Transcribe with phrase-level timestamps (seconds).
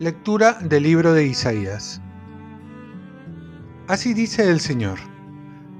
[0.00, 2.00] Lectura del libro de Isaías.
[3.86, 4.98] Así dice el Señor.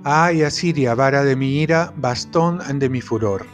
[0.04, 3.44] Ay, Asiria, vara de mi ira, bastón de mi furor.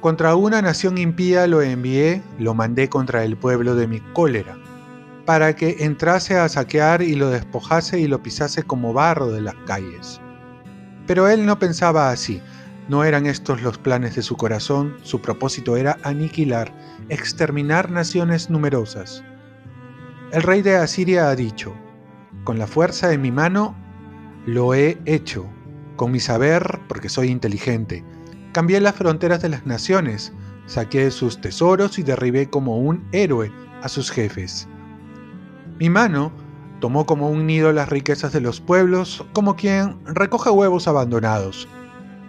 [0.00, 4.56] Contra una nación impía lo envié, lo mandé contra el pueblo de mi cólera,
[5.26, 9.56] para que entrase a saquear y lo despojase y lo pisase como barro de las
[9.66, 10.20] calles.
[11.06, 12.40] Pero él no pensaba así,
[12.88, 16.72] no eran estos los planes de su corazón, su propósito era aniquilar,
[17.08, 19.24] exterminar naciones numerosas.
[20.32, 21.74] El rey de Asiria ha dicho,
[22.44, 23.76] con la fuerza de mi mano
[24.46, 25.46] lo he hecho,
[25.96, 28.04] con mi saber, porque soy inteligente.
[28.52, 30.32] Cambié las fronteras de las naciones,
[30.66, 33.50] saqué sus tesoros y derribé como un héroe
[33.82, 34.68] a sus jefes.
[35.78, 36.32] Mi mano
[36.80, 41.68] tomó como un nido las riquezas de los pueblos, como quien recoge huevos abandonados.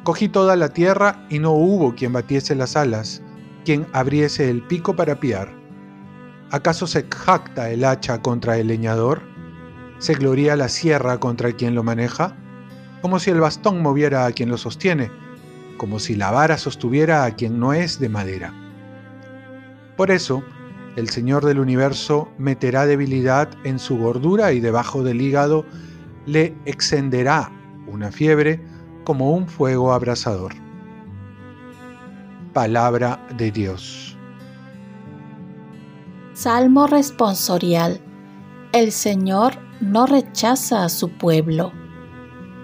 [0.03, 3.21] Cogí toda la tierra y no hubo quien batiese las alas,
[3.63, 5.53] quien abriese el pico para piar.
[6.51, 9.21] ¿Acaso se jacta el hacha contra el leñador?
[9.99, 12.35] ¿Se gloria la sierra contra quien lo maneja?
[13.01, 15.09] Como si el bastón moviera a quien lo sostiene,
[15.77, 18.53] como si la vara sostuviera a quien no es de madera.
[19.95, 20.43] Por eso,
[20.97, 25.63] el Señor del universo meterá debilidad en su gordura y debajo del hígado
[26.25, 27.51] le extenderá
[27.85, 28.59] una fiebre
[29.03, 30.55] como un fuego abrasador.
[32.51, 34.17] Palabra de Dios.
[36.33, 38.01] Salmo responsorial.
[38.73, 41.73] El Señor no rechaza a su pueblo.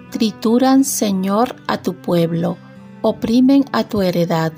[0.09, 2.57] Trituran, Señor, a tu pueblo,
[3.03, 4.53] oprimen a tu heredad,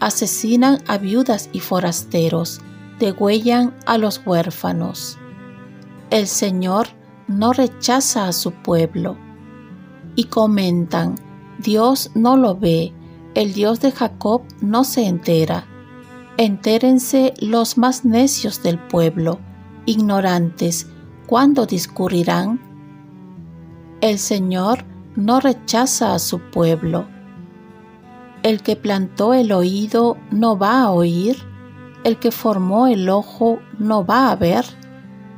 [0.00, 2.60] asesinan a viudas y forasteros,
[2.98, 5.18] degüellan a los huérfanos.
[6.10, 6.88] El Señor
[7.28, 9.16] no rechaza a su pueblo.
[10.14, 11.14] Y comentan,
[11.58, 12.92] Dios no lo ve,
[13.34, 15.66] el Dios de Jacob no se entera
[16.38, 19.38] Entérense los más necios del pueblo,
[19.84, 20.88] ignorantes,
[21.26, 22.58] ¿cuándo discurrirán?
[24.00, 27.06] El Señor no rechaza a su pueblo.
[28.42, 31.36] El que plantó el oído no va a oír,
[32.04, 34.64] el que formó el ojo no va a ver,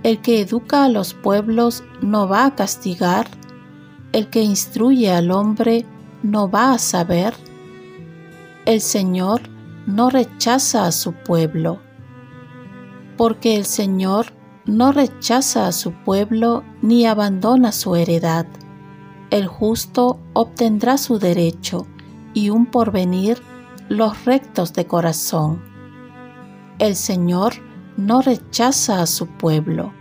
[0.03, 3.27] el que educa a los pueblos no va a castigar,
[4.13, 5.87] el que instruye al hombre
[6.23, 7.35] no va a saber.
[8.65, 9.43] El Señor
[9.87, 11.81] no rechaza a su pueblo,
[13.17, 14.27] porque el Señor
[14.67, 18.47] no rechaza a su pueblo ni abandona su heredad.
[19.31, 21.87] El justo obtendrá su derecho
[22.33, 23.43] y un porvenir
[23.89, 25.74] los rectos de corazón.
[26.81, 27.53] El Señor
[27.97, 29.93] no rechaza a su pueblo.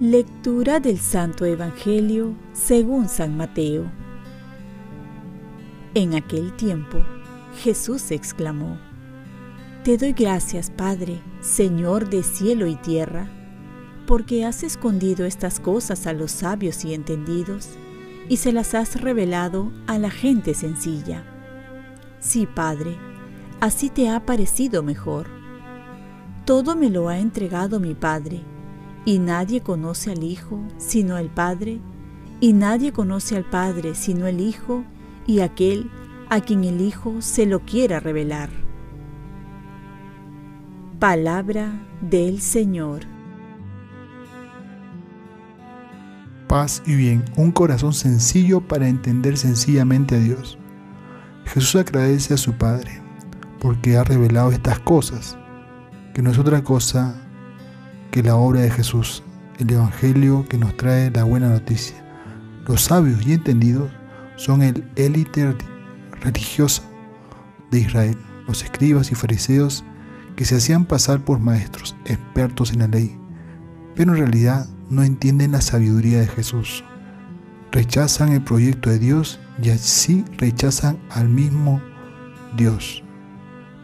[0.00, 3.92] Lectura del Santo Evangelio según San Mateo.
[5.92, 7.04] En aquel tiempo,
[7.62, 8.78] Jesús exclamó,
[9.84, 13.28] Te doy gracias, Padre, Señor de cielo y tierra,
[14.06, 17.68] porque has escondido estas cosas a los sabios y entendidos
[18.30, 21.24] y se las has revelado a la gente sencilla.
[22.20, 22.96] Sí, Padre,
[23.64, 25.26] así te ha parecido mejor.
[26.44, 28.42] Todo me lo ha entregado mi Padre,
[29.06, 31.80] y nadie conoce al Hijo sino el Padre,
[32.40, 34.84] y nadie conoce al Padre sino el Hijo
[35.26, 35.90] y aquel
[36.28, 38.50] a quien el Hijo se lo quiera revelar.
[40.98, 41.72] Palabra
[42.02, 43.06] del Señor.
[46.48, 50.58] Paz y bien, un corazón sencillo para entender sencillamente a Dios.
[51.46, 53.03] Jesús agradece a su Padre
[53.64, 55.38] porque ha revelado estas cosas,
[56.12, 57.14] que no es otra cosa
[58.10, 59.22] que la obra de Jesús,
[59.58, 61.96] el Evangelio que nos trae la buena noticia.
[62.68, 63.90] Los sabios y entendidos
[64.36, 65.56] son el élite
[66.20, 66.82] religiosa
[67.70, 69.82] de Israel, los escribas y fariseos
[70.36, 73.18] que se hacían pasar por maestros, expertos en la ley,
[73.94, 76.84] pero en realidad no entienden la sabiduría de Jesús.
[77.72, 81.80] Rechazan el proyecto de Dios y así rechazan al mismo
[82.58, 83.03] Dios.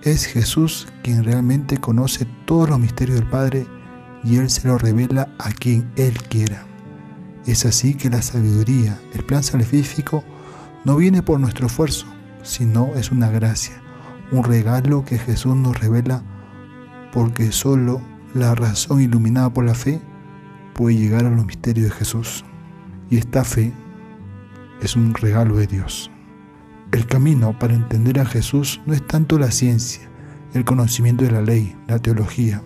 [0.03, 3.67] Es Jesús quien realmente conoce todos los misterios del Padre
[4.25, 6.65] y Él se lo revela a quien Él quiera.
[7.45, 10.25] Es así que la sabiduría, el plan salvífico,
[10.87, 12.07] no viene por nuestro esfuerzo,
[12.43, 13.75] sino es una gracia,
[14.33, 16.23] un regalo que Jesús nos revela
[17.13, 18.01] porque solo
[18.33, 20.01] la razón iluminada por la fe
[20.73, 22.43] puede llegar a los misterios de Jesús.
[23.11, 23.75] Y esta fe
[24.81, 26.11] es un regalo de Dios.
[26.93, 30.09] El camino para entender a Jesús no es tanto la ciencia,
[30.55, 32.63] el conocimiento de la ley, la teología,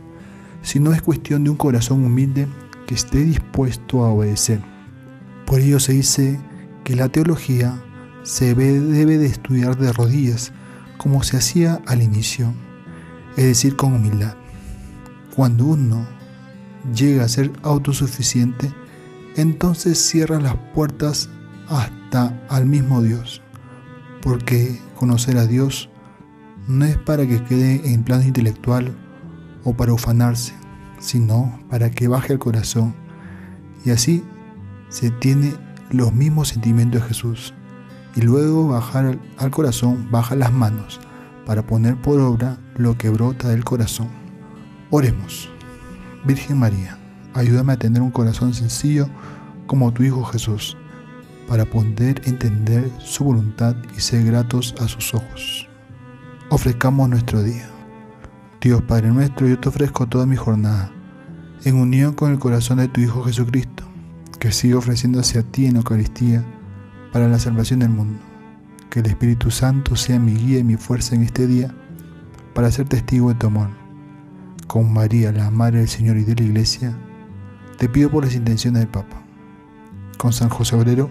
[0.62, 2.49] sino es cuestión de un corazón humilde
[2.87, 4.61] que esté dispuesto a obedecer.
[5.44, 6.41] Por ello se dice
[6.85, 7.82] que la teología
[8.23, 10.53] se debe de estudiar de rodillas,
[10.97, 12.55] como se hacía al inicio,
[13.37, 14.37] es decir, con humildad.
[15.37, 16.06] Cuando uno
[16.94, 18.73] llega a ser autosuficiente,
[19.37, 21.29] entonces cierra las puertas
[21.69, 23.43] hasta al mismo Dios,
[24.25, 25.91] porque conocer a Dios
[26.67, 28.97] no es para que quede en plano intelectual
[29.65, 30.55] o para ufanarse,
[30.99, 32.94] sino para que baje al corazón
[33.85, 34.25] y así
[34.88, 35.53] se tiene
[35.91, 37.53] los mismos sentimientos de Jesús
[38.17, 41.00] y luego bajar al corazón baja las manos
[41.44, 44.09] para poner por obra lo que brota del corazón.
[44.91, 45.50] Oremos.
[46.25, 46.99] Virgen María,
[47.35, 49.06] ayúdame a tener un corazón sencillo
[49.67, 50.79] como tu Hijo Jesús,
[51.49, 55.69] para poder entender su voluntad y ser gratos a sus ojos.
[56.50, 57.69] Ofrezcamos nuestro día.
[58.61, 60.91] Dios Padre nuestro, yo te ofrezco toda mi jornada,
[61.64, 63.85] en unión con el corazón de tu Hijo Jesucristo,
[64.38, 66.44] que sigue ofreciéndose a ti en Eucaristía
[67.12, 68.20] para la salvación del mundo.
[68.88, 71.75] Que el Espíritu Santo sea mi guía y mi fuerza en este día
[72.55, 73.69] para ser testigo de tu amor.
[74.67, 76.96] Con María, la Madre del Señor y de la Iglesia,
[77.76, 79.23] te pido por las intenciones del Papa.
[80.17, 81.11] Con San José Obrero,